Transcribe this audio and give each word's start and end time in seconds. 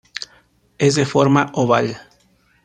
Es 0.79 0.95
de 0.95 1.05
forma 1.05 1.51
oval. 1.53 1.95